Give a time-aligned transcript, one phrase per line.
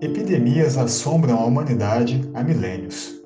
[0.00, 3.20] Epidemias assombram a humanidade há milênios.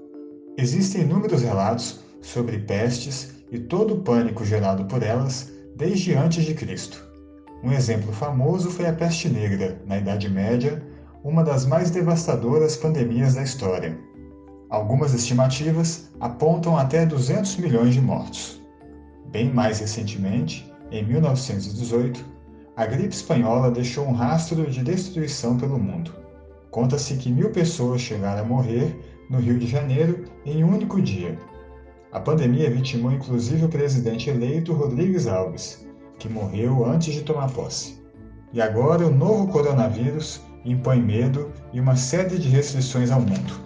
[0.57, 6.55] Existem inúmeros relatos sobre pestes e todo o pânico gerado por elas desde antes de
[6.55, 7.05] Cristo.
[7.63, 10.83] Um exemplo famoso foi a peste negra, na Idade Média,
[11.23, 13.99] uma das mais devastadoras pandemias da história.
[14.69, 18.61] Algumas estimativas apontam até 200 milhões de mortos.
[19.31, 22.34] Bem mais recentemente, em 1918,
[22.77, 26.13] a gripe espanhola deixou um rastro de destruição pelo mundo.
[26.73, 28.99] Conta-se que mil pessoas chegaram a morrer
[29.31, 31.39] no Rio de Janeiro em um único dia.
[32.11, 35.87] A pandemia vitimou inclusive o presidente eleito Rodrigues Alves,
[36.19, 38.03] que morreu antes de tomar posse.
[38.53, 43.61] E agora o novo coronavírus impõe medo e uma série de restrições ao mundo.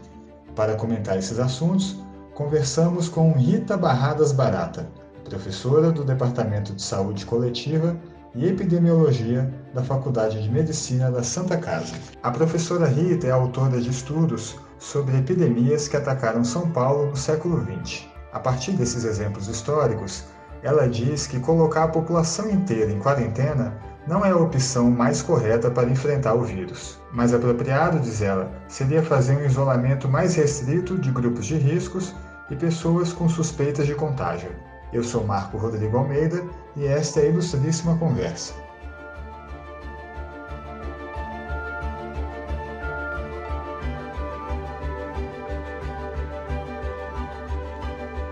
[0.55, 1.97] Para comentar esses assuntos,
[2.35, 4.91] conversamos com Rita Barradas Barata,
[5.25, 7.99] professora do Departamento de Saúde Coletiva
[8.35, 11.95] e Epidemiologia da Faculdade de Medicina da Santa Casa.
[12.23, 17.61] A professora Rita é autora de estudos sobre epidemias que atacaram São Paulo no século
[17.65, 18.07] XX.
[18.33, 20.25] A partir desses exemplos históricos,
[20.63, 25.71] ela diz que colocar a população inteira em quarentena não é a opção mais correta
[25.71, 26.99] para enfrentar o vírus.
[27.13, 32.15] Mais apropriado, diz ela, seria fazer um isolamento mais restrito de grupos de riscos
[32.51, 34.51] e pessoas com suspeitas de contágio.
[34.93, 36.43] Eu sou Marco Rodrigo Almeida
[36.75, 38.55] e esta é a ilustríssima conversa.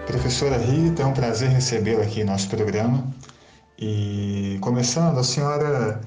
[0.07, 3.07] Professora Rita, é um prazer recebê-la aqui em nosso programa.
[3.79, 6.01] E começando, a senhora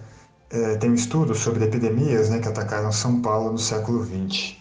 [0.50, 4.56] é, tem um estudo sobre epidemias né, que atacaram São Paulo no século XX.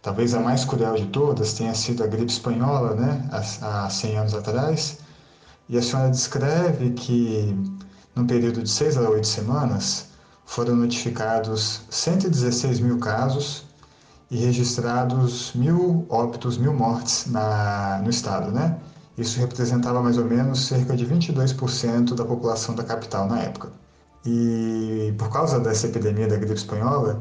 [0.00, 4.18] Talvez a mais cruel de todas tenha sido a gripe espanhola, né, há, há 100
[4.18, 4.98] anos atrás,
[5.68, 7.54] e a senhora descreve que,
[8.14, 10.06] num período de seis a oito semanas,
[10.46, 13.66] foram notificados 116 mil casos
[14.30, 18.78] e registrados mil óbitos, mil mortes na, no estado, né?
[19.16, 23.70] Isso representava mais ou menos cerca de 22% da população da capital na época.
[24.24, 27.20] E por causa dessa epidemia da gripe espanhola,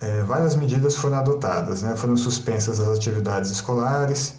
[0.00, 1.96] é, várias medidas foram adotadas, né?
[1.96, 4.34] Foram suspensas as atividades escolares,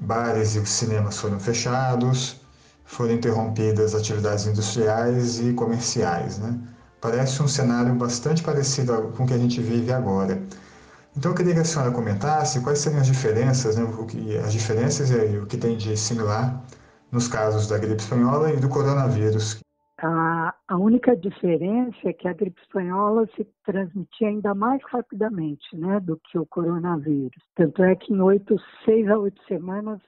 [0.00, 2.40] bares e cinemas foram fechados,
[2.88, 6.38] foram interrompidas atividades industriais e comerciais.
[6.38, 6.58] Né?
[7.00, 10.40] Parece um cenário bastante parecido com o que a gente vive agora.
[11.14, 14.52] Então eu queria que a senhora comentasse quais seriam as diferenças, né, o que, as
[14.52, 16.62] diferenças e o que tem de similar
[17.12, 19.60] nos casos da gripe espanhola e do coronavírus.
[20.00, 26.00] A, a única diferença é que a gripe espanhola se transmitia ainda mais rapidamente né,
[26.00, 27.42] do que o coronavírus.
[27.54, 30.00] Tanto é que em oito, seis a oito semanas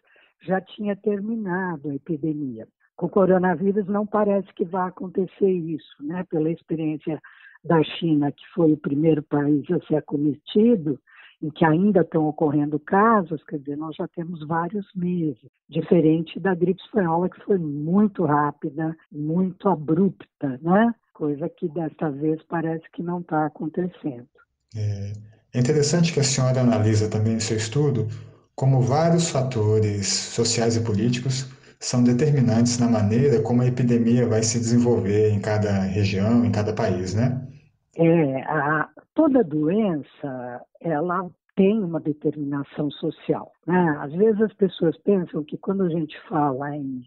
[0.42, 2.66] já tinha terminado a epidemia.
[2.96, 6.24] Com o coronavírus não parece que vai acontecer isso, né?
[6.28, 7.20] Pela experiência
[7.64, 10.98] da China, que foi o primeiro país a ser acometido,
[11.42, 16.54] em que ainda estão ocorrendo casos, quer dizer, nós já temos vários meses, diferente da
[16.54, 20.94] gripe espanhola, que foi muito rápida, muito abrupta, né?
[21.14, 24.28] Coisa que desta vez parece que não está acontecendo.
[24.76, 25.12] É,
[25.54, 28.06] é interessante que a senhora analisa também no seu estudo
[28.60, 34.58] como vários fatores sociais e políticos são determinantes na maneira como a epidemia vai se
[34.58, 37.40] desenvolver em cada região, em cada país, né?
[37.96, 41.26] É, a, toda doença, ela
[41.56, 43.50] tem uma determinação social.
[43.66, 43.96] Né?
[43.98, 47.02] Às vezes as pessoas pensam que quando a gente fala em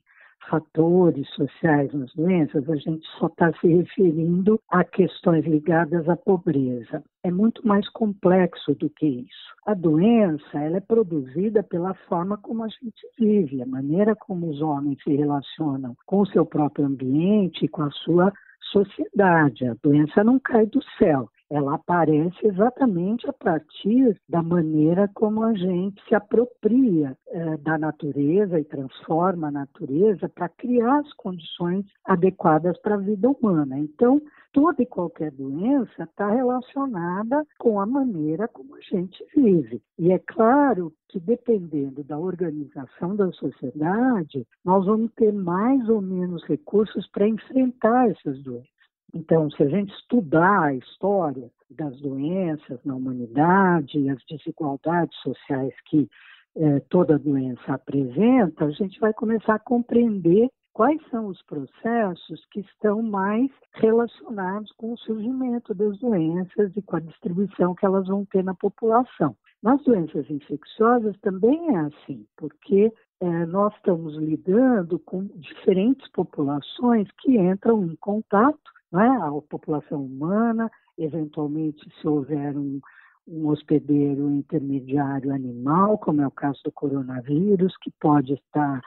[0.50, 7.04] fatores sociais nas doenças, a gente só está se referindo a questões ligadas à pobreza.
[7.24, 9.54] É muito mais complexo do que isso.
[9.66, 14.62] A doença ela é produzida pela forma como a gente vive, a maneira como os
[14.62, 18.32] homens se relacionam com o seu próprio ambiente com a sua
[18.72, 19.68] sociedade.
[19.68, 25.54] A doença não cai do céu ela aparece exatamente a partir da maneira como a
[25.54, 32.76] gente se apropria eh, da natureza e transforma a natureza para criar as condições adequadas
[32.82, 33.78] para a vida humana.
[33.78, 34.20] Então,
[34.52, 39.80] toda e qualquer doença está relacionada com a maneira como a gente vive.
[40.00, 46.44] E é claro que, dependendo da organização da sociedade, nós vamos ter mais ou menos
[46.46, 48.73] recursos para enfrentar essas doenças.
[49.14, 56.10] Então, se a gente estudar a história das doenças na humanidade as desigualdades sociais que
[56.56, 62.62] eh, toda doença apresenta, a gente vai começar a compreender quais são os processos que
[62.62, 68.26] estão mais relacionados com o surgimento das doenças e com a distribuição que elas vão
[68.26, 69.36] ter na população.
[69.62, 77.38] Nas doenças infecciosas também é assim, porque é, nós estamos lidando com diferentes populações que
[77.38, 79.08] entram em contato não é?
[79.08, 82.80] a população humana, eventualmente se houver um,
[83.28, 88.82] um hospedeiro intermediário animal, como é o caso do coronavírus, que pode estar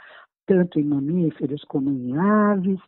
[0.47, 2.79] tanto em mamíferos como em aves,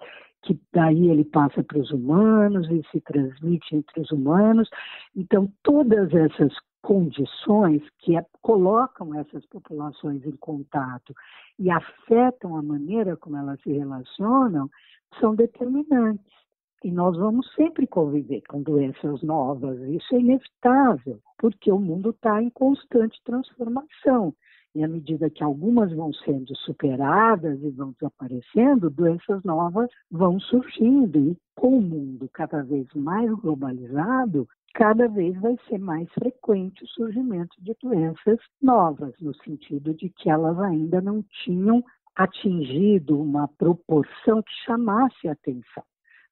[0.43, 4.71] que daí ele passa para os humanos e se transmite entre os humanos.
[5.17, 11.13] Então, todas essas condições que colocam essas populações em contato
[11.59, 14.71] e afetam a maneira como elas se relacionam
[15.19, 16.38] são determinantes.
[16.85, 22.41] E nós vamos sempre conviver com doenças novas, isso é inevitável, porque o mundo está
[22.41, 24.33] em constante transformação.
[24.77, 31.19] E à medida que algumas vão sendo superadas e vão desaparecendo, doenças novas vão surgindo.
[31.19, 36.89] E com o mundo cada vez mais globalizado, cada vez vai ser mais frequente o
[36.89, 41.83] surgimento de doenças novas, no sentido de que elas ainda não tinham
[42.15, 45.83] atingido uma proporção que chamasse a atenção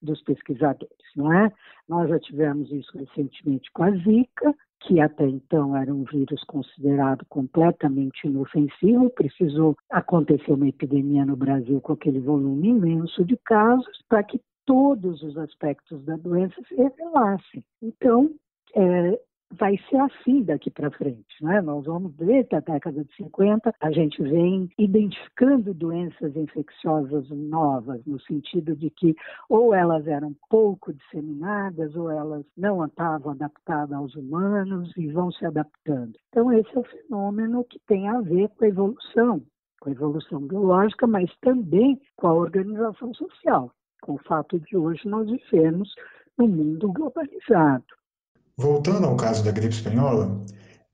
[0.07, 1.53] dos pesquisadores, não é?
[1.89, 7.25] Nós já tivemos isso recentemente com a Zika, que até então era um vírus considerado
[7.29, 14.23] completamente inofensivo, precisou acontecer uma epidemia no Brasil com aquele volume imenso de casos para
[14.23, 17.65] que todos os aspectos da doença se revelassem.
[17.83, 18.31] Então,
[18.75, 19.21] é,
[19.53, 21.43] vai ser assim daqui para frente.
[21.43, 21.61] Né?
[21.61, 28.05] Nós vamos ver que a década de 50 a gente vem identificando doenças infecciosas novas,
[28.07, 29.15] no sentido de que
[29.49, 35.45] ou elas eram pouco disseminadas ou elas não estavam adaptadas aos humanos e vão se
[35.47, 36.19] adaptando.
[36.29, 39.43] Então, esse é o fenômeno que tem a ver com a evolução,
[39.81, 43.71] com a evolução biológica, mas também com a organização social,
[44.03, 45.95] com o fato de hoje nós vivermos
[46.37, 47.85] num mundo globalizado.
[48.59, 50.43] Voltando ao caso da gripe espanhola,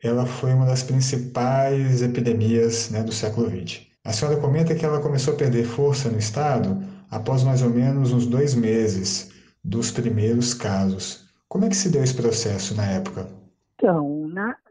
[0.02, 3.82] ela foi uma das principais epidemias né, do século XX.
[4.04, 8.10] A senhora comenta que ela começou a perder força no estado após mais ou menos
[8.10, 9.30] uns dois meses
[9.62, 11.26] dos primeiros casos.
[11.48, 13.28] Como é que se deu esse processo na época?
[13.76, 14.11] Então,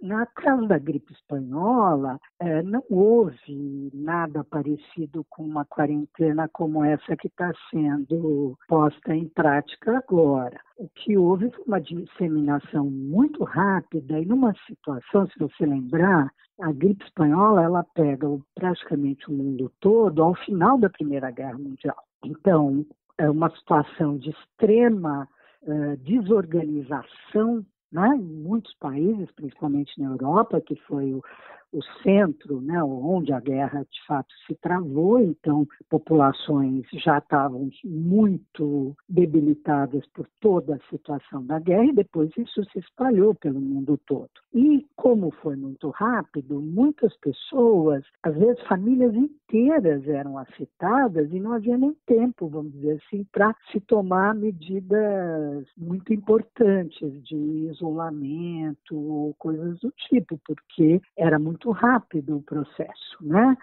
[0.01, 7.15] na, na da gripe espanhola, é, não houve nada parecido com uma quarentena como essa
[7.15, 10.59] que está sendo posta em prática agora.
[10.77, 16.31] O que houve foi uma disseminação muito rápida e numa situação, se você lembrar,
[16.61, 21.97] a gripe espanhola ela pega praticamente o mundo todo ao final da Primeira Guerra Mundial.
[22.23, 22.85] Então,
[23.17, 25.27] é uma situação de extrema
[25.63, 31.23] uh, desorganização né, em muitos países, principalmente na Europa, que foi o,
[31.71, 38.95] o centro, né, onde a guerra de fato se travou, então populações já estavam muito
[39.07, 44.29] debilitadas por toda a situação da guerra e depois isso se espalhou pelo mundo todo.
[44.53, 51.53] E como foi muito rápido, muitas pessoas, às vezes famílias inteiras eram afetadas e não
[51.53, 59.33] havia nem tempo, vamos dizer assim, para se tomar medidas muito importantes de isolamento ou
[59.35, 63.55] coisas do tipo, porque era muito muito rápido o processo, né?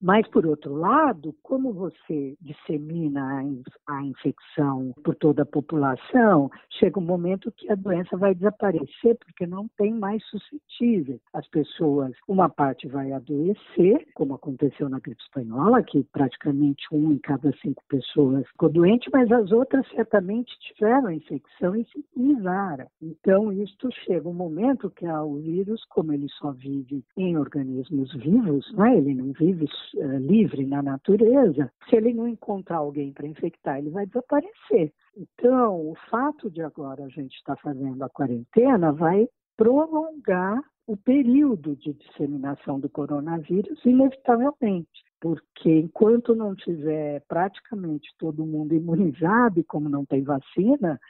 [0.00, 3.42] Mas, por outro lado, como você dissemina
[3.86, 9.46] a infecção por toda a população, chega um momento que a doença vai desaparecer porque
[9.46, 11.18] não tem mais suscetível.
[11.32, 17.18] As pessoas, uma parte vai adoecer, como aconteceu na gripe espanhola, que praticamente um em
[17.18, 22.86] cada cinco pessoas ficou doente, mas as outras certamente tiveram a infecção e se imunizaram.
[23.00, 28.70] Então, isto chega um momento que o vírus, como ele só vive em organismos vivos,
[28.74, 28.96] né?
[28.96, 33.90] ele não vive uh, livre na natureza, se ele não encontrar alguém para infectar, ele
[33.90, 34.92] vai desaparecer.
[35.16, 40.96] Então, o fato de agora a gente estar tá fazendo a quarentena vai prolongar o
[40.96, 49.64] período de disseminação do coronavírus, inevitavelmente, porque enquanto não tiver praticamente todo mundo imunizado, e
[49.64, 51.00] como não tem vacina,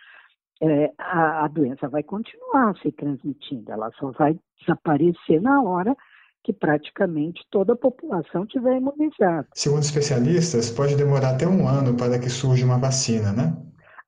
[0.62, 5.94] é, a, a doença vai continuar se transmitindo, ela só vai desaparecer na hora
[6.46, 9.48] que praticamente toda a população tiver imunizada.
[9.52, 13.52] Segundo especialistas, pode demorar até um ano para que surja uma vacina, né?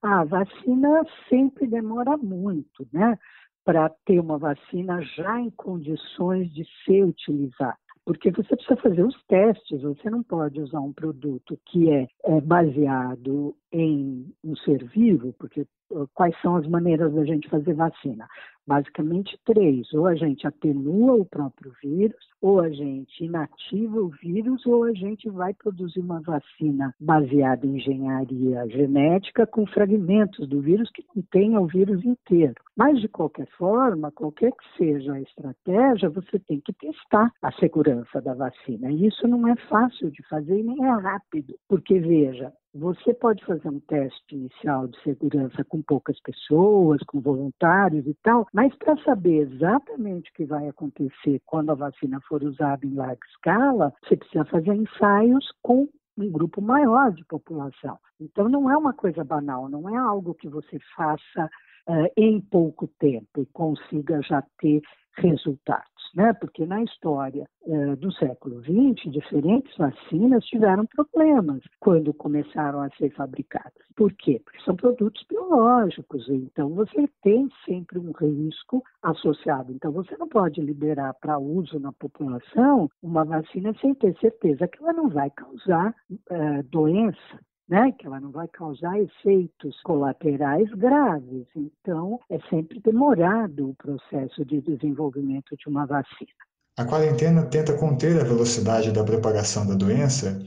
[0.01, 3.19] A vacina sempre demora muito, né?
[3.65, 7.77] Para ter uma vacina já em condições de ser utilizada
[8.09, 12.41] porque você precisa fazer os testes, você não pode usar um produto que é, é
[12.41, 15.67] baseado em um ser vivo, porque
[16.15, 18.27] quais são as maneiras da gente fazer vacina?
[18.67, 24.65] Basicamente três: ou a gente atenua o próprio vírus, ou a gente inativa o vírus,
[24.67, 30.91] ou a gente vai produzir uma vacina baseada em engenharia genética com fragmentos do vírus
[30.91, 32.55] que não tenham o vírus inteiro.
[32.77, 38.21] Mas, de qualquer forma, qualquer que seja a estratégia, você tem que testar a segurança
[38.21, 38.91] da vacina.
[38.91, 43.45] E isso não é fácil de fazer e nem é rápido, porque, veja, Você pode
[43.45, 48.97] fazer um teste inicial de segurança com poucas pessoas, com voluntários e tal, mas para
[49.03, 54.17] saber exatamente o que vai acontecer quando a vacina for usada em larga escala, você
[54.17, 57.99] precisa fazer ensaios com um grupo maior de população.
[58.21, 61.51] Então, não é uma coisa banal, não é algo que você faça
[61.89, 64.81] uh, em pouco tempo e consiga já ter
[65.17, 66.33] resultados né?
[66.35, 73.11] Porque na história eh, do século XX, diferentes vacinas tiveram problemas quando começaram a ser
[73.11, 73.73] fabricadas.
[73.97, 74.41] Por quê?
[74.45, 79.73] Porque são produtos biológicos, então você tem sempre um risco associado.
[79.73, 84.83] Então você não pode liberar para uso na população uma vacina sem ter certeza que
[84.83, 85.95] ela não vai causar
[86.31, 91.47] eh, doença né, que ela não vai causar efeitos colaterais graves.
[91.55, 96.31] Então, é sempre demorado o processo de desenvolvimento de uma vacina.
[96.79, 100.41] A quarentena tenta conter a velocidade da propagação da doença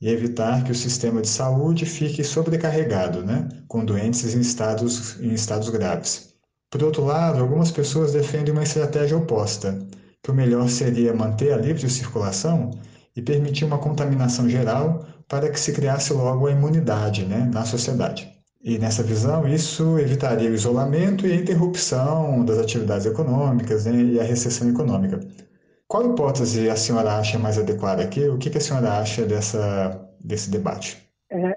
[0.00, 5.32] e evitar que o sistema de saúde fique sobrecarregado, né, com doentes em estados, em
[5.32, 6.34] estados graves.
[6.70, 9.78] Por outro lado, algumas pessoas defendem uma estratégia oposta,
[10.22, 12.70] que o melhor seria manter a livre circulação
[13.16, 18.32] e permitir uma contaminação geral para que se criasse logo a imunidade né, na sociedade.
[18.62, 24.20] E nessa visão, isso evitaria o isolamento e a interrupção das atividades econômicas né, e
[24.20, 25.20] a recessão econômica.
[25.86, 28.26] Qual hipótese a senhora acha mais adequada aqui?
[28.28, 30.98] O que, a senhora acha dessa, desse debate?
[31.30, 31.56] É,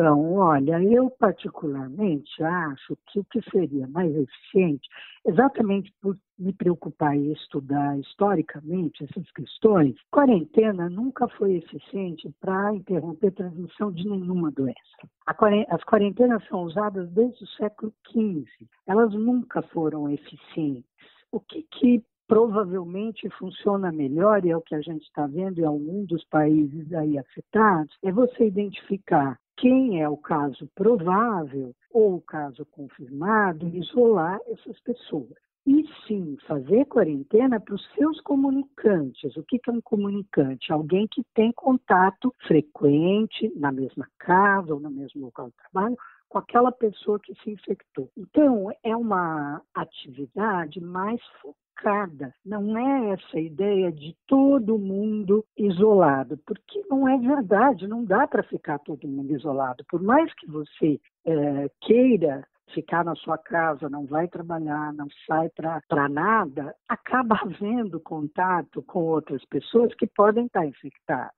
[0.00, 4.88] então, olha, eu particularmente acho que o que seria mais eficiente,
[5.26, 13.26] exatamente por me preocupar e estudar historicamente essas questões, quarentena nunca foi eficiente para interromper
[13.28, 14.78] a transmissão de nenhuma doença.
[15.26, 18.46] As quarentenas são usadas desde o século XV,
[18.86, 20.88] elas nunca foram eficientes.
[21.30, 25.64] O que, que provavelmente funciona melhor, e é o que a gente está vendo em
[25.64, 32.20] algum dos países aí afetados, é você identificar quem é o caso provável ou o
[32.22, 35.34] caso confirmado isolar essas pessoas.
[35.66, 39.36] E sim, fazer quarentena para os seus comunicantes.
[39.36, 40.72] O que é um comunicante?
[40.72, 45.96] Alguém que tem contato frequente na mesma casa ou no mesmo local de trabalho
[46.30, 48.08] com aquela pessoa que se infectou.
[48.16, 52.32] Então, é uma atividade mais focada.
[52.46, 58.44] Não é essa ideia de todo mundo isolado, porque não é verdade, não dá para
[58.44, 59.84] ficar todo mundo isolado.
[59.90, 65.50] Por mais que você é, queira ficar na sua casa, não vai trabalhar, não sai
[65.50, 71.34] para nada, acaba havendo contato com outras pessoas que podem estar infectadas.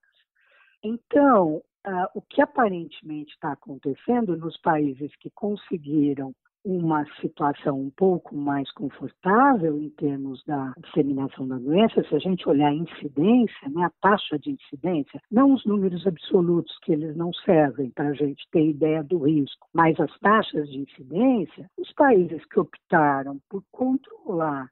[0.85, 6.33] Então, Uh, o que aparentemente está acontecendo nos países que conseguiram
[6.65, 12.49] uma situação um pouco mais confortável em termos da disseminação da doença, se a gente
[12.49, 17.33] olhar a incidência, né, a taxa de incidência, não os números absolutos, que eles não
[17.33, 22.45] servem para a gente ter ideia do risco, mas as taxas de incidência, os países
[22.47, 24.69] que optaram por controlar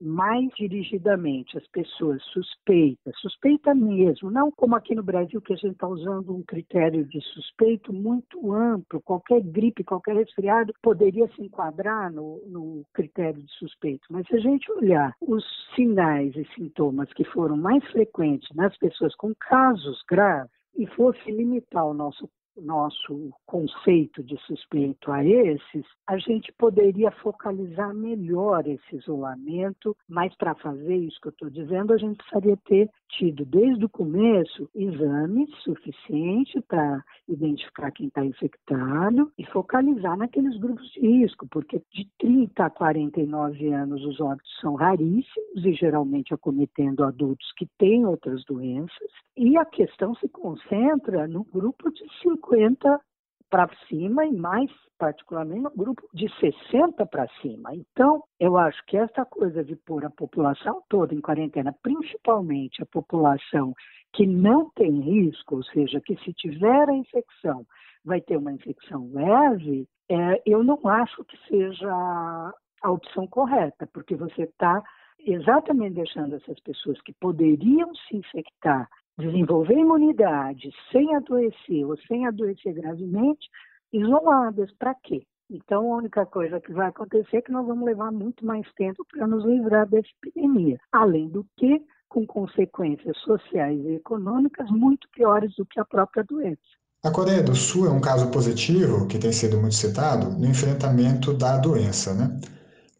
[0.00, 5.72] mais dirigidamente as pessoas suspeitas, suspeita mesmo, não como aqui no Brasil que a gente
[5.72, 12.12] está usando um critério de suspeito muito amplo, qualquer gripe, qualquer resfriado poderia se enquadrar
[12.12, 17.24] no, no critério de suspeito, mas se a gente olhar os sinais e sintomas que
[17.24, 24.22] foram mais frequentes nas pessoas com casos graves, e fosse limitar o nosso nosso conceito
[24.22, 31.20] de suspeito a esses, a gente poderia focalizar melhor esse isolamento, mas para fazer isso
[31.20, 37.02] que eu estou dizendo, a gente precisaria ter tido desde o começo exames suficientes para
[37.28, 43.72] identificar quem está infectado e focalizar naqueles grupos de risco, porque de 30 a 49
[43.72, 49.64] anos os óbitos são raríssimos e geralmente acometendo adultos que têm outras doenças, e a
[49.64, 52.04] questão se concentra no grupo de
[52.48, 53.00] 50
[53.50, 57.74] para cima e mais particularmente no grupo de 60 para cima.
[57.74, 62.86] Então, eu acho que essa coisa de pôr a população toda em quarentena, principalmente a
[62.86, 63.74] população
[64.12, 67.66] que não tem risco, ou seja, que se tiver a infecção
[68.04, 71.92] vai ter uma infecção leve, é, eu não acho que seja
[72.82, 74.82] a opção correta, porque você está
[75.18, 78.88] exatamente deixando essas pessoas que poderiam se infectar
[79.18, 83.48] desenvolver imunidade sem adoecer ou sem adoecer gravemente,
[83.92, 84.70] isoladas.
[84.78, 85.26] Para quê?
[85.50, 89.06] Então, a única coisa que vai acontecer é que nós vamos levar muito mais tempo
[89.10, 90.78] para nos livrar dessa epidemia.
[90.90, 96.60] Além do que, com consequências sociais e econômicas muito piores do que a própria doença.
[97.04, 101.32] A Coreia do Sul é um caso positivo, que tem sido muito citado, no enfrentamento
[101.32, 102.14] da doença.
[102.14, 102.40] Né?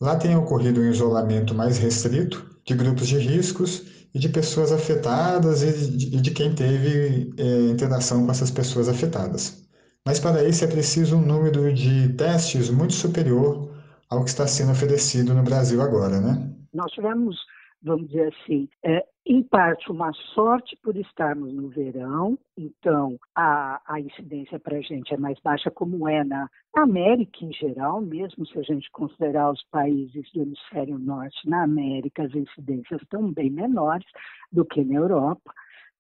[0.00, 5.62] Lá tem ocorrido um isolamento mais restrito de grupos de riscos e de pessoas afetadas
[5.62, 9.62] e de, de quem teve é, interação com essas pessoas afetadas.
[10.06, 13.70] Mas para isso é preciso um número de testes muito superior
[14.08, 16.50] ao que está sendo oferecido no Brasil agora, né?
[16.72, 17.36] Nós tivemos,
[17.86, 24.00] vamos dizer assim, é, em parte uma sorte por estarmos no verão, então a, a
[24.00, 28.58] incidência para a gente é mais baixa, como é na América em geral, mesmo se
[28.58, 34.06] a gente considerar os países do hemisfério norte, na América as incidências estão bem menores
[34.50, 35.52] do que na Europa.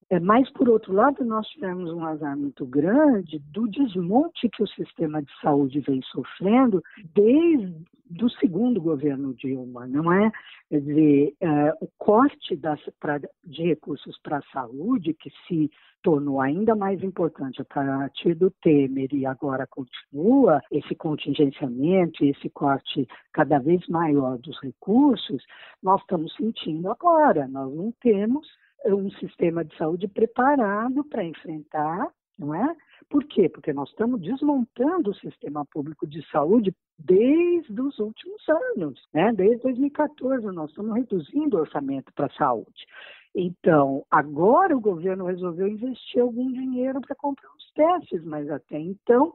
[0.08, 4.68] É, mas, por outro lado, nós tivemos um azar muito grande do desmonte que o
[4.68, 6.80] sistema de saúde vem sofrendo
[7.12, 7.74] desde
[8.22, 10.30] o segundo governo Dilma, não é?
[10.68, 15.68] Quer dizer, é, o corte das, pra, de recursos para a saúde, que se
[16.04, 23.08] tornou ainda mais importante a partir do Temer e agora continua, esse contingenciamento, esse corte
[23.32, 25.44] cada vez maior dos recursos,
[25.82, 27.48] nós estamos sentindo agora.
[27.48, 28.46] Nós não temos
[28.84, 32.76] um sistema de saúde preparado para enfrentar, não é?
[33.08, 33.48] Por quê?
[33.48, 39.32] Porque nós estamos desmontando o sistema público de saúde desde os últimos anos, né?
[39.32, 42.86] Desde 2014 nós estamos reduzindo o orçamento para a saúde.
[43.34, 49.32] Então, agora o governo resolveu investir algum dinheiro para comprar os testes, mas até então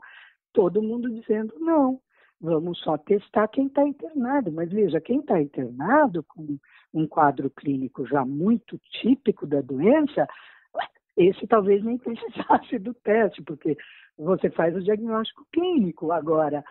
[0.52, 2.00] todo mundo dizendo não
[2.42, 4.52] vamos só testar quem está internado.
[4.52, 6.58] Mas veja, quem está internado com
[6.94, 10.28] um quadro clínico já muito típico da doença,
[11.16, 13.78] esse talvez nem precisasse do teste, porque
[14.18, 16.12] você faz o diagnóstico clínico.
[16.12, 16.64] Agora,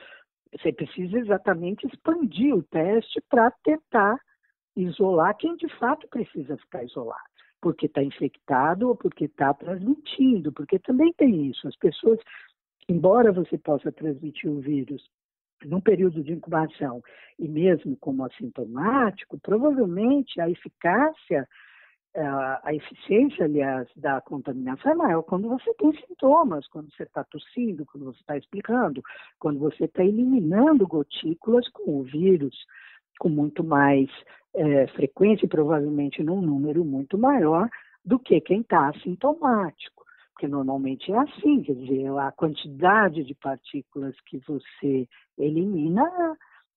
[0.52, 4.18] você precisa exatamente expandir o teste para tentar
[4.76, 7.20] isolar quem de fato precisa ficar isolado,
[7.60, 11.66] porque está infectado ou porque está transmitindo, porque também tem isso.
[11.68, 12.18] As pessoas,
[12.88, 15.08] embora você possa transmitir o vírus
[15.64, 17.02] num período de incubação
[17.38, 21.48] e mesmo como assintomático, provavelmente a eficácia,
[22.14, 27.86] a eficiência, aliás, da contaminação é maior quando você tem sintomas, quando você está tossindo,
[27.86, 29.00] quando você está explicando,
[29.38, 32.56] quando você está eliminando gotículas com o vírus
[33.18, 34.08] com muito mais
[34.54, 37.68] é, frequência e provavelmente num número muito maior
[38.04, 39.99] do que quem está assintomático
[40.40, 46.10] porque normalmente é assim, quer dizer, a quantidade de partículas que você elimina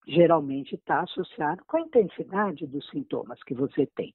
[0.05, 4.13] geralmente está associado com a intensidade dos sintomas que você tem.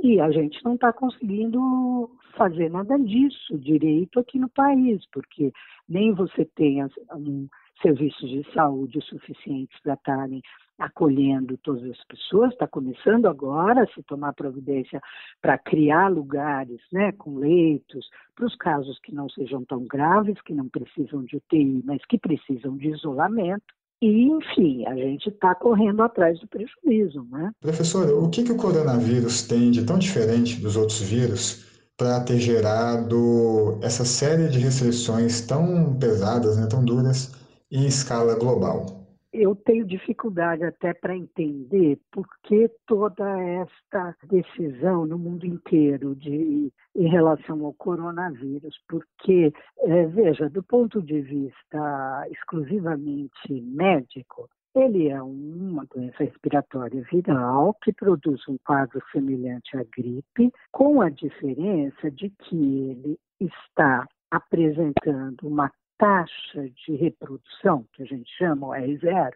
[0.00, 5.52] E a gente não está conseguindo fazer nada disso direito aqui no país, porque
[5.88, 7.48] nem você tem um
[7.82, 10.40] serviços de saúde suficientes para estarem
[10.78, 15.00] acolhendo todas as pessoas, está começando agora a se tomar providência
[15.40, 20.52] para criar lugares né, com leitos, para os casos que não sejam tão graves, que
[20.52, 23.74] não precisam de UTI, mas que precisam de isolamento.
[24.02, 27.26] E, enfim, a gente está correndo atrás do prejuízo.
[27.30, 27.52] Né?
[27.60, 31.64] Professor, o que, que o coronavírus tem de tão diferente dos outros vírus
[31.96, 37.32] para ter gerado essa série de restrições tão pesadas, né, tão duras,
[37.70, 39.03] em escala global?
[39.34, 46.72] Eu tenho dificuldade até para entender por que toda esta decisão no mundo inteiro de,
[46.94, 48.78] em relação ao coronavírus.
[48.88, 57.74] Porque, é, veja, do ponto de vista exclusivamente médico, ele é uma doença respiratória viral
[57.82, 65.42] que produz um quadro semelhante à gripe, com a diferença de que ele está apresentando
[65.42, 69.32] uma taxa de reprodução, que a gente chama o R0,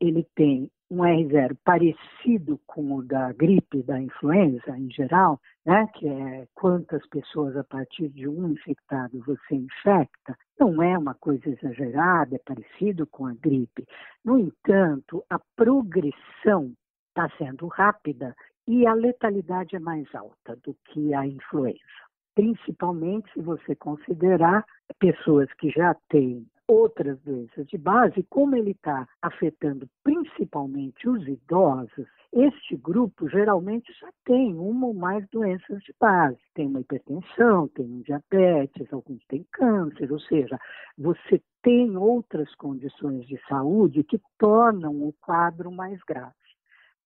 [0.00, 6.08] ele tem um R0 parecido com o da gripe, da influenza em geral, né, que
[6.08, 12.34] é quantas pessoas a partir de um infectado você infecta, não é uma coisa exagerada,
[12.34, 13.86] é parecido com a gripe.
[14.24, 16.72] No entanto, a progressão
[17.08, 18.34] está sendo rápida
[18.66, 22.09] e a letalidade é mais alta do que a influenza
[22.40, 24.64] principalmente se você considerar
[24.98, 32.06] pessoas que já têm outras doenças de base, como ele está afetando principalmente os idosos,
[32.32, 36.38] este grupo geralmente já tem uma ou mais doenças de base.
[36.54, 40.58] Tem uma hipertensão, tem um diabetes, alguns têm câncer, ou seja,
[40.96, 46.32] você tem outras condições de saúde que tornam o quadro mais grave.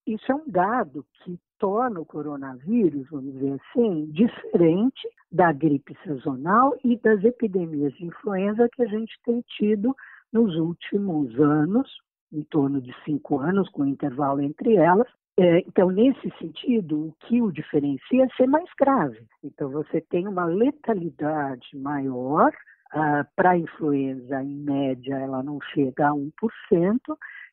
[0.07, 6.77] Isso é um dado que torna o coronavírus, vamos dizer assim, diferente da gripe sazonal
[6.85, 9.97] e das epidemias de influenza que a gente tem tido
[10.33, 11.91] nos últimos anos,
[12.33, 15.09] em torno de cinco anos, com intervalo entre elas.
[15.37, 19.27] É, então, nesse sentido, o que o diferencia é ser mais grave.
[19.43, 22.53] Então, você tem uma letalidade maior.
[22.93, 26.31] Ah, Para a influenza, em média, ela não chega a 1%,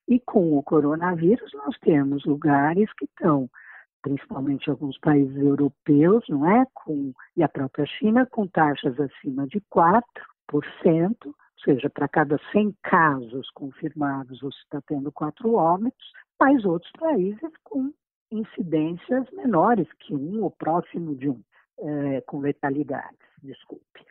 [0.08, 3.50] e com o coronavírus, nós temos lugares que estão,
[4.02, 6.66] principalmente alguns países europeus, não é?
[6.74, 10.04] Com, e a própria China, com taxas acima de 4%,
[11.26, 11.34] Ou
[11.64, 17.94] seja, para cada 100 casos confirmados, você está tendo quatro óbitos, mas outros países com
[18.32, 21.42] incidências menores que um ou próximo de um,
[21.80, 24.06] é, com letalidade, desculpe.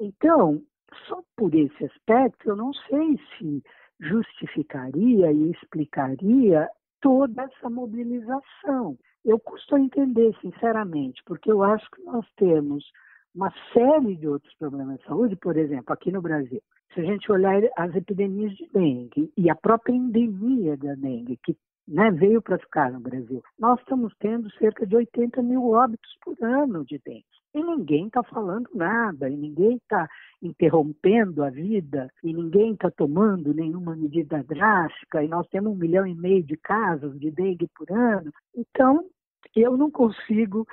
[0.00, 0.62] Então,
[1.06, 3.62] só por esse aspecto, eu não sei se
[4.00, 6.68] justificaria e explicaria
[7.00, 8.96] toda essa mobilização.
[9.24, 12.84] Eu custo a entender, sinceramente, porque eu acho que nós temos
[13.34, 16.62] uma série de outros problemas de saúde, por exemplo, aqui no Brasil.
[16.92, 21.56] Se a gente olhar as epidemias de dengue e a própria endemia da dengue, que
[21.86, 26.36] né, veio para ficar no Brasil, nós estamos tendo cerca de 80 mil óbitos por
[26.42, 27.24] ano de dengue.
[27.54, 30.08] E ninguém está falando nada, e ninguém está
[30.42, 36.04] interrompendo a vida, e ninguém está tomando nenhuma medida drástica, e nós temos um milhão
[36.04, 38.32] e meio de casos de dengue por ano.
[38.56, 39.08] Então,
[39.54, 40.66] eu não consigo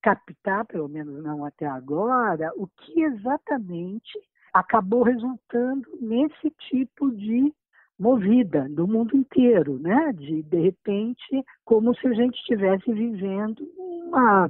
[0.00, 4.18] captar, pelo menos não até agora, o que exatamente
[4.52, 7.52] acabou resultando nesse tipo de
[7.98, 10.12] movida do mundo inteiro, né?
[10.12, 14.48] De de repente, como se a gente estivesse vivendo uma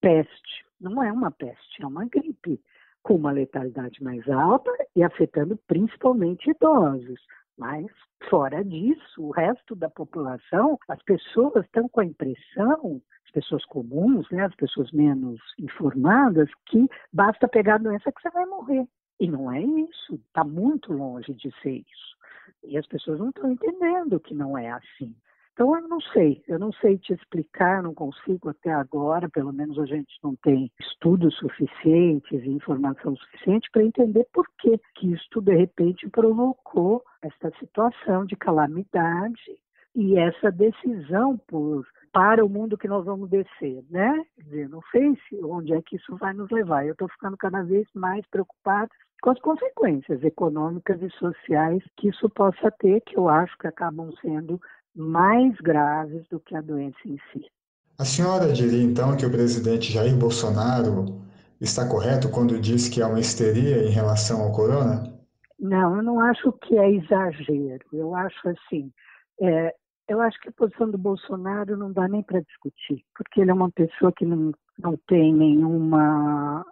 [0.00, 0.67] peste.
[0.80, 2.60] Não é uma peste, é uma gripe
[3.02, 7.20] com uma letalidade mais alta e afetando principalmente idosos.
[7.56, 7.86] Mas,
[8.30, 14.30] fora disso, o resto da população, as pessoas estão com a impressão, as pessoas comuns,
[14.30, 18.86] né, as pessoas menos informadas, que basta pegar a doença que você vai morrer.
[19.18, 22.16] E não é isso, está muito longe de ser isso.
[22.62, 25.14] E as pessoas não estão entendendo que não é assim.
[25.58, 29.76] Então, eu não sei, eu não sei te explicar, não consigo até agora, pelo menos
[29.80, 35.40] a gente não tem estudos suficientes e informação suficiente para entender por que, que isso,
[35.40, 39.58] de repente, provocou essa situação de calamidade
[39.96, 44.24] e essa decisão por para o mundo que nós vamos descer, né?
[44.36, 46.86] Quer dizer, não sei se, onde é que isso vai nos levar.
[46.86, 48.90] Eu estou ficando cada vez mais preocupada
[49.20, 54.12] com as consequências econômicas e sociais que isso possa ter, que eu acho que acabam
[54.20, 54.60] sendo
[54.98, 57.46] mais graves do que a doença em si.
[57.98, 61.22] A senhora diria então que o presidente Jair Bolsonaro
[61.60, 65.02] está correto quando diz que há uma histeria em relação ao corona?
[65.58, 67.84] Não, eu não acho que é exagero.
[67.92, 68.92] Eu acho assim,
[69.40, 69.74] é,
[70.08, 73.54] eu acho que a posição do Bolsonaro não dá nem para discutir, porque ele é
[73.54, 76.64] uma pessoa que não, não tem nenhuma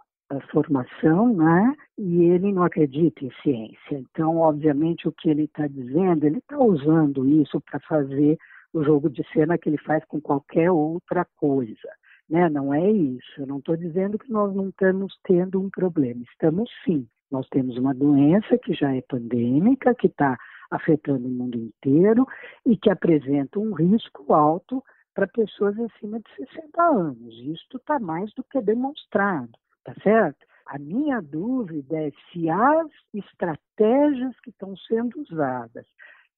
[0.51, 1.73] formação, né?
[1.97, 3.97] E ele não acredita em ciência.
[3.97, 8.37] Então, obviamente, o que ele está dizendo, ele está usando isso para fazer
[8.73, 11.89] o jogo de cena que ele faz com qualquer outra coisa.
[12.29, 12.49] Né?
[12.49, 13.41] Não é isso.
[13.41, 16.21] Eu não estou dizendo que nós não estamos tendo um problema.
[16.29, 17.07] Estamos sim.
[17.31, 20.37] Nós temos uma doença que já é pandêmica, que está
[20.69, 22.25] afetando o mundo inteiro
[22.65, 27.33] e que apresenta um risco alto para pessoas acima de 60 anos.
[27.45, 29.49] Isto está mais do que demonstrado
[29.87, 30.45] tá certo?
[30.65, 35.85] A minha dúvida é se as estratégias que estão sendo usadas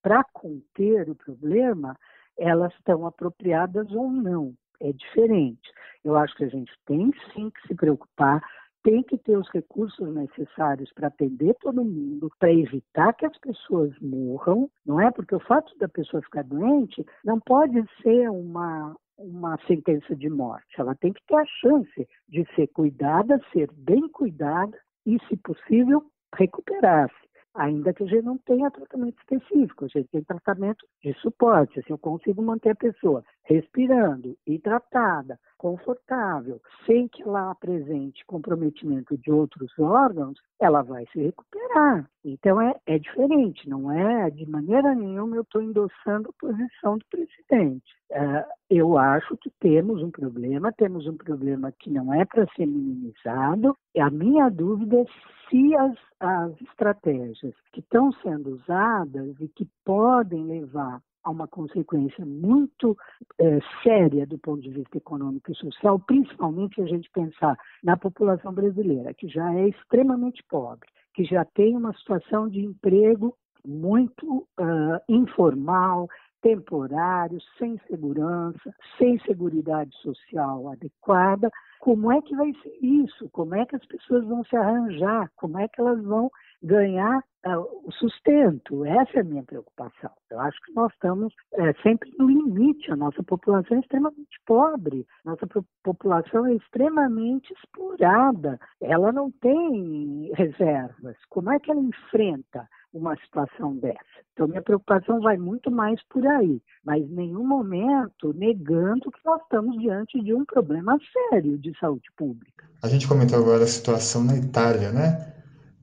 [0.03, 1.97] para conter o problema,
[2.37, 4.53] elas estão apropriadas ou não.
[4.79, 5.67] É diferente.
[6.05, 8.39] Eu acho que a gente tem sim que se preocupar,
[8.83, 13.91] tem que ter os recursos necessários para atender todo mundo, para evitar que as pessoas
[13.99, 15.11] morram, não é?
[15.11, 20.79] Porque o fato da pessoa ficar doente não pode ser uma, uma sentença de morte.
[20.79, 26.03] Ela tem que ter a chance de ser cuidada, ser bem cuidada e, se possível,
[26.35, 31.79] recuperar-se ainda que a gente não tenha tratamento específico, a gente tem tratamento de suporte.
[31.79, 39.29] Assim, eu consigo manter a pessoa respirando tratada, confortável, sem que ela apresente comprometimento de
[39.29, 42.09] outros órgãos, ela vai se recuperar.
[42.23, 47.05] Então é, é diferente, não é de maneira nenhuma eu estou endossando a posição do
[47.11, 47.85] presidente.
[48.11, 52.65] É, eu acho que temos um problema, temos um problema que não é para ser
[52.65, 53.75] minimizado.
[53.97, 55.05] A minha dúvida é
[55.49, 62.25] se as, as estratégias que estão sendo usadas e que podem levar a uma consequência
[62.25, 62.97] muito
[63.37, 68.51] é, séria do ponto de vista econômico e social, principalmente a gente pensar na população
[68.51, 74.99] brasileira, que já é extremamente pobre, que já tem uma situação de emprego muito uh,
[75.07, 76.07] informal,
[76.41, 81.51] temporário, sem segurança, sem seguridade social adequada.
[81.79, 83.29] Como é que vai ser isso?
[83.31, 85.31] Como é que as pessoas vão se arranjar?
[85.35, 86.29] Como é que elas vão
[86.61, 88.85] ganhar uh, o sustento.
[88.85, 90.11] Essa é a minha preocupação.
[90.29, 92.91] Eu acho que nós estamos é, sempre no limite.
[92.91, 95.47] A nossa população é extremamente pobre, nossa
[95.83, 98.59] população é extremamente explorada.
[98.81, 101.17] Ela não tem reservas.
[101.29, 103.99] Como é que ela enfrenta uma situação dessa?
[104.33, 109.77] Então, minha preocupação vai muito mais por aí, mas nenhum momento negando que nós estamos
[109.77, 110.97] diante de um problema
[111.29, 112.69] sério de saúde pública.
[112.81, 115.29] A gente comentou agora a situação na Itália, né?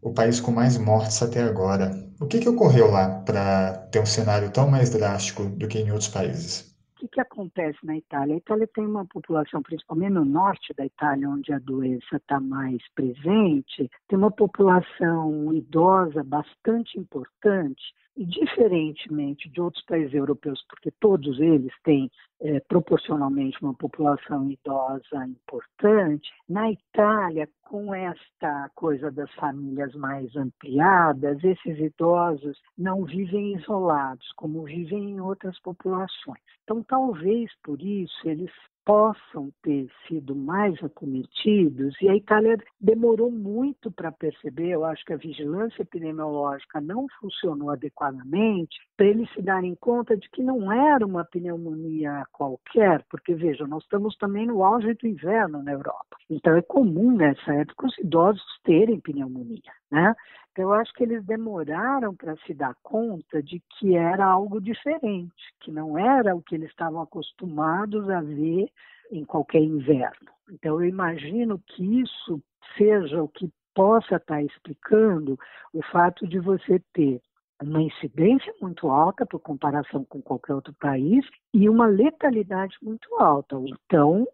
[0.07, 1.91] o país com mais mortes até agora.
[2.21, 5.91] O que, que ocorreu lá para ter um cenário tão mais drástico do que em
[5.91, 6.77] outros países?
[6.95, 8.37] O que, que, acontece na Itália?
[8.37, 12.79] A Itália tem uma população, principalmente no norte da Itália, onde a doença está mais
[12.95, 17.83] presente, tem uma população idosa bastante importante
[18.17, 25.27] e, diferentemente de outros países europeus, porque todos eles têm é, proporcionalmente uma população idosa
[25.27, 34.27] importante, na Itália, com esta coisa das famílias mais ampliadas, esses idosos não vivem isolados,
[34.37, 36.41] como vivem em outras populações.
[36.65, 38.51] Então, talvez por isso eles
[38.87, 45.13] possam ter sido mais acometidos, e a Itália demorou muito para perceber, eu acho que
[45.13, 51.05] a vigilância epidemiológica não funcionou adequadamente, para eles se darem conta de que não era
[51.05, 56.17] uma pneumonia qualquer, porque veja, nós estamos também no auge do inverno na Europa.
[56.31, 60.15] Então é comum nessa época os idosos terem pneumonia, né?
[60.57, 65.71] Eu acho que eles demoraram para se dar conta de que era algo diferente, que
[65.71, 68.69] não era o que eles estavam acostumados a ver
[69.11, 70.31] em qualquer inverno.
[70.51, 72.41] Então, eu imagino que isso
[72.77, 75.39] seja o que possa estar explicando
[75.73, 77.21] o fato de você ter
[77.63, 83.57] uma incidência muito alta por comparação com qualquer outro país e uma letalidade muito alta.
[83.57, 84.27] Então,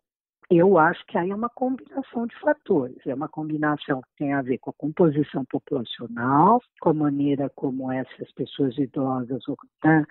[0.50, 2.98] eu acho que aí é uma combinação de fatores.
[3.06, 7.90] É uma combinação que tem a ver com a composição populacional, com a maneira como
[7.90, 9.42] essas pessoas idosas
[9.84, 10.04] né,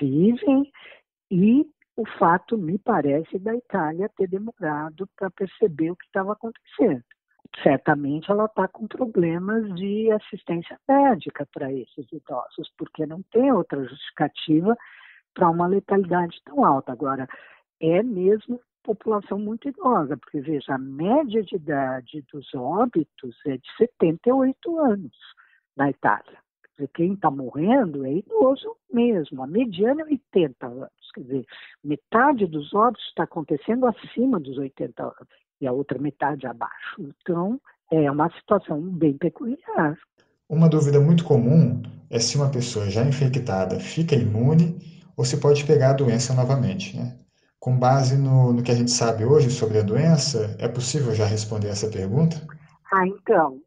[0.00, 0.70] vivem
[1.30, 7.04] e o fato, me parece, da Itália ter demorado para perceber o que estava acontecendo.
[7.62, 13.84] Certamente ela está com problemas de assistência médica para esses idosos, porque não tem outra
[13.84, 14.74] justificativa
[15.34, 16.92] para uma letalidade tão alta.
[16.92, 17.28] Agora,
[17.80, 23.76] é mesmo população muito idosa, porque veja, a média de idade dos óbitos é de
[23.76, 25.16] 78 anos
[25.76, 26.38] na Itália.
[26.62, 31.46] Quer dizer, quem está morrendo é idoso mesmo, a mediana é 80 anos, quer dizer,
[31.84, 36.96] metade dos óbitos está acontecendo acima dos 80 anos e a outra metade abaixo.
[36.98, 39.98] Então, é uma situação bem peculiar.
[40.48, 44.78] Uma dúvida muito comum é se uma pessoa já infectada fica imune
[45.16, 46.96] ou se pode pegar a doença novamente.
[46.96, 47.16] Né?
[47.60, 51.26] Com base no, no que a gente sabe hoje sobre a doença, é possível já
[51.26, 52.36] responder essa pergunta?
[52.90, 53.60] Ah, então,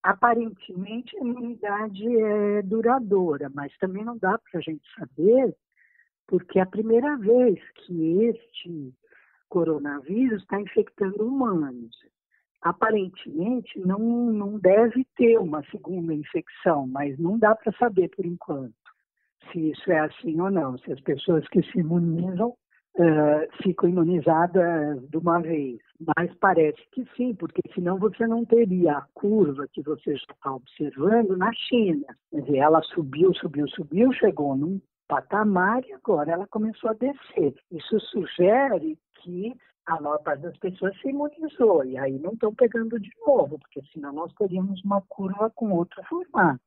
[0.00, 5.56] aparentemente a imunidade é duradoura, mas também não dá para a gente saber,
[6.28, 8.94] porque é a primeira vez que este
[9.48, 11.96] coronavírus está infectando humanos.
[12.62, 18.72] Aparentemente não, não deve ter uma segunda infecção, mas não dá para saber por enquanto
[19.50, 22.56] se isso é assim ou não, se as pessoas que se imunizam
[22.98, 25.78] uh, ficam imunizadas de uma vez.
[26.16, 31.36] Mas parece que sim, porque senão você não teria a curva que você está observando
[31.36, 32.06] na China.
[32.30, 37.54] Quer dizer, ela subiu, subiu, subiu, chegou num patamar e agora ela começou a descer.
[37.70, 39.54] Isso sugere que
[39.86, 43.80] a maior parte das pessoas se imunizou e aí não estão pegando de novo, porque
[43.92, 46.60] senão nós teríamos uma curva com outro formato.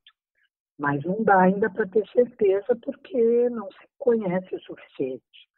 [0.78, 5.49] Mas não dá ainda para ter certeza porque não se conhece o suficiente.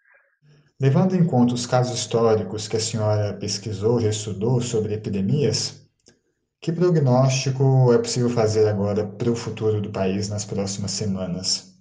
[0.83, 5.89] Levando em conta os casos históricos que a senhora pesquisou, já estudou sobre epidemias,
[6.61, 11.73] que prognóstico é possível fazer agora para o futuro do país nas próximas semanas?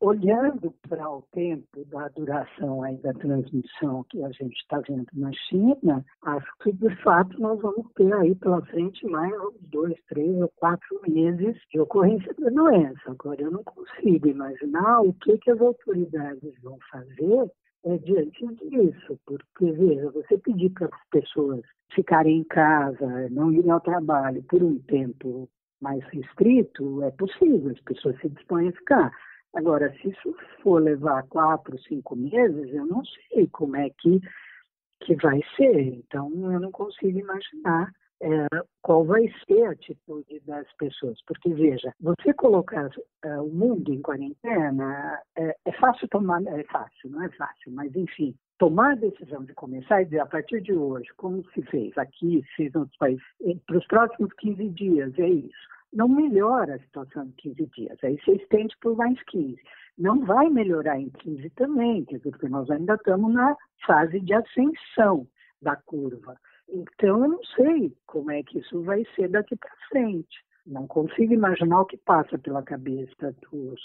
[0.00, 5.30] Olhando para o tempo da duração aí da transmissão que a gente está vendo na
[5.48, 10.34] China, acho que de fato nós vamos ter aí pela frente mais uns dois, três
[10.42, 13.00] ou quatro meses de ocorrência da doença.
[13.06, 17.48] Agora eu não consigo imaginar o que, que as autoridades vão fazer
[17.84, 21.62] é, diante disso, porque, veja, você pedir para as pessoas
[21.94, 25.48] ficarem em casa, não irem ao trabalho por um tempo
[25.80, 29.12] mais restrito, é possível, as pessoas se dispõem a ficar.
[29.54, 34.20] Agora, se isso for levar quatro, cinco meses, eu não sei como é que,
[35.00, 35.80] que vai ser.
[35.80, 37.90] Então, eu não consigo imaginar
[38.22, 38.46] é,
[38.82, 41.18] qual vai ser a atitude das pessoas.
[41.26, 42.90] Porque, veja, você colocar
[43.24, 47.94] é, o mundo em quarentena é, é, fácil tomar, é fácil, não é fácil, mas
[47.94, 51.96] enfim, tomar a decisão de começar e dizer a partir de hoje, como se fez
[51.96, 53.24] aqui, se fez em outros países,
[53.66, 55.70] para os próximos 15 dias, é isso.
[55.92, 59.58] Não melhora a situação em 15 dias, aí você estende por mais 15.
[59.98, 65.26] Não vai melhorar em 15 também, porque nós ainda estamos na fase de ascensão
[65.60, 66.36] da curva.
[66.72, 70.38] Então, eu não sei como é que isso vai ser daqui para frente.
[70.66, 73.80] Não consigo imaginar o que passa pela cabeça dos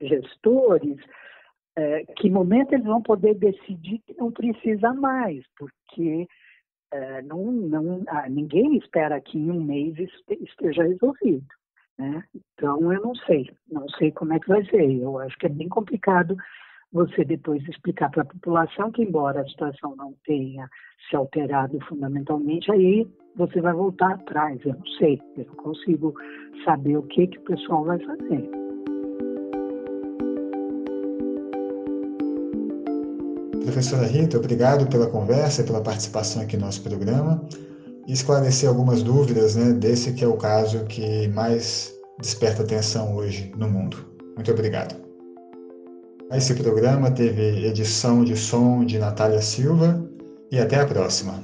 [0.00, 0.98] gestores,
[1.76, 6.26] é, que momento eles vão poder decidir que não precisa mais, porque
[6.90, 9.94] É, não, não, ah, ninguém espera que em um mês
[10.40, 11.46] esteja resolvido.
[11.98, 12.24] Né?
[12.34, 14.90] Então, eu não sei, não sei como é que vai ser.
[14.92, 16.34] Eu acho que é bem complicado
[16.92, 20.68] você depois explicar para a população que, embora a situação não tenha
[21.08, 24.58] se alterado fundamentalmente, aí você vai voltar atrás.
[24.64, 26.14] Eu não sei, eu não consigo
[26.64, 28.50] saber o que, que o pessoal vai fazer.
[33.62, 37.46] Professora Rita, obrigado pela conversa, pela participação aqui no nosso programa
[38.06, 43.52] e esclarecer algumas dúvidas né, desse que é o caso que mais desperta atenção hoje
[43.56, 43.98] no mundo.
[44.34, 45.07] Muito obrigado.
[46.30, 50.06] Esse programa teve edição de som de Natália Silva
[50.52, 51.42] e até a próxima.